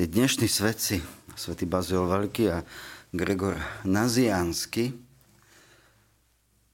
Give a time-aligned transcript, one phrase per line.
[0.00, 1.04] Tí dnešní svetci,
[1.36, 2.64] svätý Bazil Veľký a
[3.12, 4.96] Gregor Naziansky,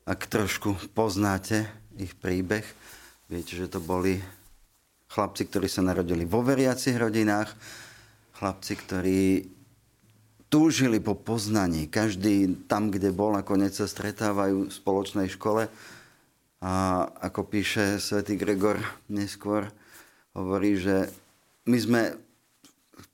[0.06, 1.66] ak trošku poznáte
[1.98, 2.62] ich príbeh,
[3.26, 4.22] viete, že to boli
[5.10, 7.50] chlapci, ktorí sa narodili vo veriacich rodinách,
[8.38, 9.50] chlapci, ktorí
[10.46, 11.90] túžili po poznaní.
[11.90, 15.66] Každý tam, kde bol, nakoniec sa stretávajú v spoločnej škole.
[16.62, 18.78] A ako píše svätý Gregor
[19.10, 19.66] neskôr,
[20.30, 21.10] hovorí, že
[21.66, 22.02] my sme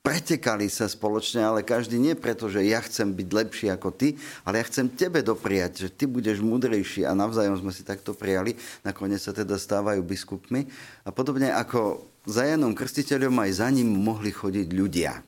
[0.03, 4.63] pretekali sa spoločne, ale každý nie preto, že ja chcem byť lepší ako ty, ale
[4.63, 8.59] ja chcem tebe dopriať, že ty budeš múdrejší a navzájom sme si takto prijali.
[8.83, 10.67] Nakoniec sa teda stávajú biskupmi.
[11.07, 15.19] A podobne ako za Janom Krstiteľom aj za ním mohli chodiť ľudia.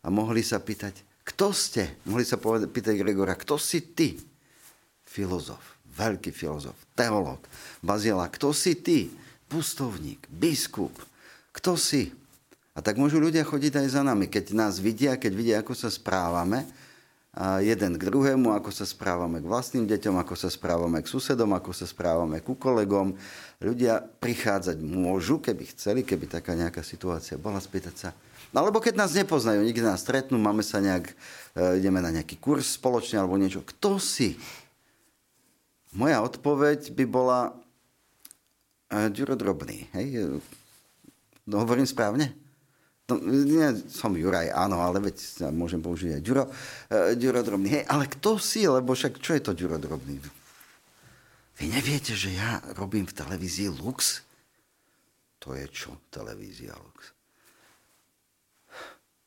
[0.00, 2.02] A mohli sa pýtať, kto ste?
[2.08, 4.18] Mohli sa povedať, pýtať Gregora, kto si ty?
[5.06, 5.60] Filozof,
[5.94, 7.42] veľký filozof, teológ.
[7.82, 9.10] Bazila, kto si ty?
[9.50, 10.94] Pustovník, biskup.
[11.50, 12.19] Kto si?
[12.80, 15.92] A tak môžu ľudia chodiť aj za nami, keď nás vidia, keď vidia, ako sa
[15.92, 16.64] správame,
[17.60, 21.76] jeden k druhému, ako sa správame k vlastným deťom, ako sa správame k susedom, ako
[21.76, 23.20] sa správame ku kolegom.
[23.60, 28.16] Ľudia prichádzať môžu, keby chceli, keby taká nejaká situácia bola, spýtať sa.
[28.48, 32.40] No, alebo keď nás nepoznajú, nikdy nás stretnú, máme sa nejak, e, ideme na nejaký
[32.40, 33.60] kurz spoločne alebo niečo.
[33.60, 34.40] Kto si?
[35.92, 39.84] Moja odpoveď by bola uh, Ďuro Drobný.
[39.92, 40.40] Hej?
[41.44, 42.39] No, hovorím správne?
[43.10, 47.82] No, nie, som Juraj, áno, ale veď môžem použiť aj Ďuro, uh, Ďuro drobný.
[47.82, 50.22] Hej, ale kto si, lebo však čo je to Ďuro drobný?
[51.58, 54.22] Vy neviete, že ja robím v televízii Lux?
[55.42, 57.12] To je čo, televízia Lux?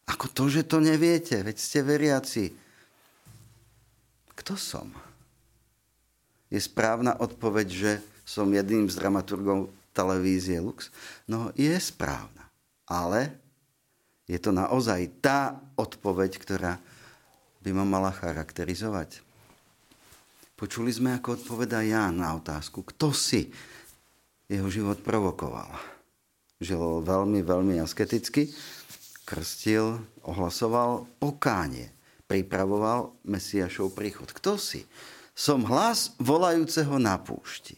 [0.08, 1.44] Ako to, že to neviete?
[1.44, 2.56] Veď ste veriaci.
[4.34, 4.88] Kto som?
[6.48, 7.92] Je správna odpoveď, že
[8.23, 10.89] som jedným z dramaturgov televízie Lux?
[11.30, 12.50] No, je správna.
[12.89, 13.42] Ale
[14.34, 16.81] je to naozaj tá odpoveď, ktorá
[17.62, 19.22] by ma mala charakterizovať.
[20.58, 23.54] Počuli sme, ako odpoveda Ján na otázku, kto si
[24.49, 25.70] jeho život provokoval.
[26.58, 28.49] Žil veľmi, veľmi asketicky,
[29.22, 31.93] krstil, ohlasoval pokánie,
[32.26, 34.33] pripravoval Mesiašov príchod.
[34.33, 34.82] Kto si?
[35.38, 37.77] Som hlas volajúceho na púšti.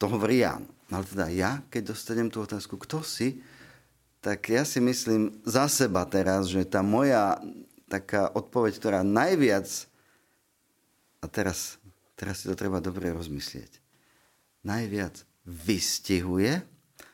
[0.00, 0.68] To hovorí Ján.
[0.92, 3.40] Ale teda ja, keď dostanem tú otázku, kto si,
[4.24, 7.36] tak ja si myslím za seba teraz, že tá moja
[7.92, 9.68] taká odpoveď, ktorá najviac,
[11.20, 11.76] a teraz,
[12.16, 13.84] teraz si to treba dobre rozmyslieť,
[14.64, 16.64] najviac vystihuje,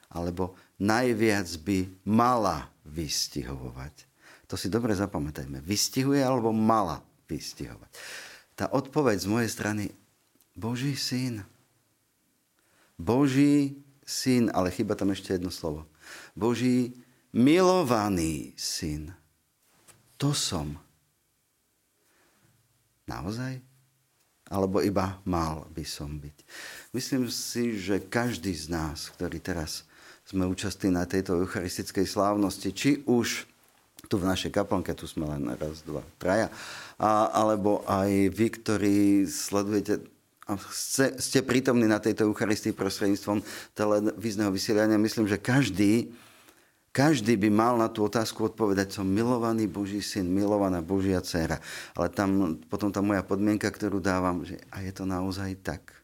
[0.07, 4.07] alebo najviac by mala vystihovať.
[4.47, 5.63] To si dobre zapamätajme.
[5.63, 7.91] Vystihuje alebo mala vystihovať.
[8.55, 9.85] Tá odpoveď z mojej strany,
[10.55, 11.47] Boží syn,
[12.99, 15.90] Boží syn, ale chyba tam ešte jedno slovo.
[16.35, 16.95] Boží
[17.35, 19.15] milovaný syn.
[20.19, 20.77] To som.
[23.07, 23.59] Naozaj?
[24.51, 26.37] Alebo iba mal by som byť.
[26.91, 29.87] Myslím si, že každý z nás, ktorý teraz
[30.27, 33.47] sme účastní na tejto eucharistickej slávnosti, či už
[34.11, 36.51] tu v našej kaplnke, tu sme len raz, dva, traja,
[36.99, 40.03] a, alebo aj vy, ktorí sledujete
[40.71, 43.45] ste, ste prítomní na tejto Eucharistii prostredníctvom
[43.77, 46.11] televízneho vysielania, myslím, že každý,
[46.91, 51.63] každý by mal na tú otázku odpovedať, som milovaný Boží syn, milovaná Božia dcera.
[51.95, 56.01] Ale tam potom tá moja podmienka, ktorú dávam, že a je to naozaj tak.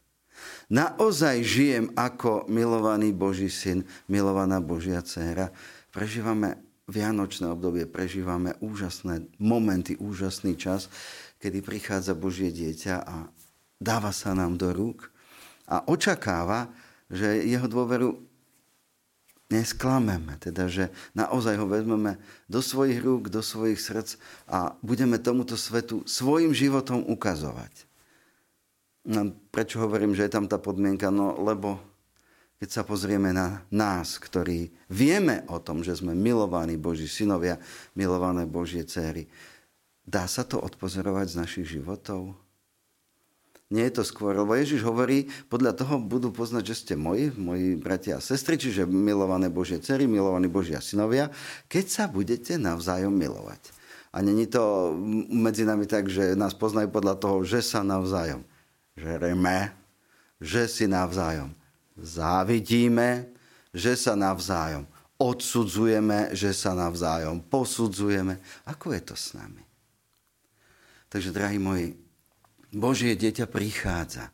[0.69, 5.49] Naozaj žijem ako milovaný Boží syn, milovaná Božia dcera.
[5.89, 10.87] Prežívame vianočné obdobie, prežívame úžasné momenty, úžasný čas,
[11.43, 13.27] kedy prichádza Božie dieťa a
[13.77, 15.09] dáva sa nám do rúk
[15.69, 16.69] a očakáva,
[17.07, 18.19] že jeho dôveru
[19.47, 22.19] nesklameme, teda že naozaj ho vezmeme
[22.51, 24.19] do svojich rúk, do svojich srdc
[24.51, 27.87] a budeme tomuto svetu svojim životom ukazovať.
[29.07, 31.07] No, prečo hovorím, že je tam tá podmienka?
[31.07, 31.79] No lebo
[32.59, 37.55] keď sa pozrieme na nás, ktorí vieme o tom, že sme milovaní Boží synovia,
[37.95, 39.31] milované Božie céry,
[40.03, 42.35] dá sa to odpozorovať z našich životov?
[43.67, 47.75] Nie je to skôr, lebo Ježiš hovorí, podľa toho budú poznať, že ste moji, moji
[47.75, 51.27] bratia a sestry, čiže milované Božie cery, milovaní Božia synovia,
[51.67, 53.75] keď sa budete navzájom milovať.
[54.15, 54.95] A není to
[55.27, 58.47] medzi nami tak, že nás poznajú podľa toho, že sa navzájom
[58.95, 59.75] žereme,
[60.39, 61.51] že si navzájom
[61.97, 63.25] závidíme,
[63.73, 64.85] že sa navzájom
[65.17, 68.37] odsudzujeme, že sa navzájom posudzujeme.
[68.69, 69.65] Ako je to s nami?
[71.09, 71.97] Takže, drahí moji,
[72.71, 74.31] Božie dieťa prichádza,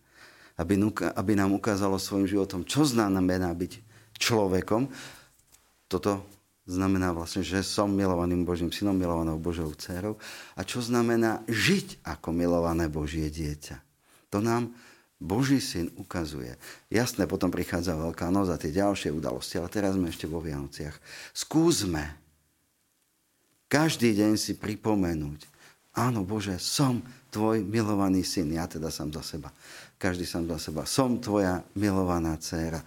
[0.58, 0.78] aby,
[1.14, 3.72] aby nám ukázalo svojim životom, čo znamená byť
[4.18, 4.90] človekom.
[5.90, 6.26] Toto
[6.66, 10.18] znamená vlastne, že som milovaným Božím synom, milovanou Božou dcerou.
[10.58, 13.78] A čo znamená žiť ako milované Božie dieťa.
[14.34, 14.74] To nám
[15.24, 16.58] Boží syn ukazuje.
[16.92, 21.00] Jasné, potom prichádza Veľká noc a tie ďalšie udalosti, ale teraz sme ešte vo Vianociach.
[21.32, 22.24] Skúsme
[23.72, 25.50] každý deň si pripomenúť,
[25.94, 27.02] áno Bože, som
[27.34, 29.50] tvoj milovaný syn, ja teda som za seba.
[29.98, 30.84] Každý sám za seba.
[30.84, 32.84] Som tvoja milovaná dcéra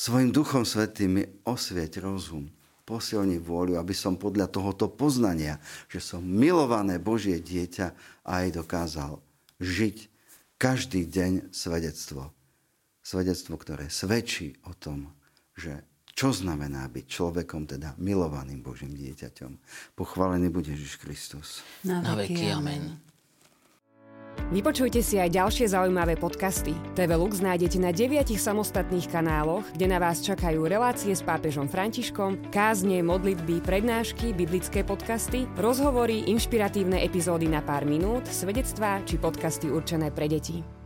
[0.00, 2.48] Svojim duchom svetým mi osvieť rozum,
[2.88, 5.60] posilni vôľu, aby som podľa tohoto poznania,
[5.92, 7.92] že som milované Božie dieťa,
[8.24, 9.20] aj dokázal
[9.60, 10.08] žiť
[10.56, 12.32] každý deň svedectvo.
[13.04, 15.12] Svedectvo, ktoré svedčí o tom,
[15.52, 15.84] že
[16.20, 19.56] čo znamená byť človekom, teda milovaným Božím dieťaťom.
[19.96, 21.64] Pochválený bude Ježiš Kristus.
[21.80, 23.00] Na veky, amen.
[24.52, 26.76] Vypočujte si aj ďalšie zaujímavé podcasty.
[26.92, 32.52] TV Lux nájdete na deviatich samostatných kanáloch, kde na vás čakajú relácie s pápežom Františkom,
[32.52, 40.12] kázne, modlitby, prednášky, biblické podcasty, rozhovory, inšpiratívne epizódy na pár minút, svedectvá či podcasty určené
[40.12, 40.79] pre deti.